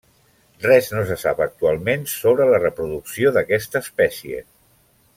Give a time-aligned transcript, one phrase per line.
[0.63, 4.45] Res no se sap actualment sobre la reproducció d'aquesta espècie.